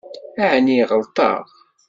[0.51, 1.45] Ɛni ɣelṭeɣ?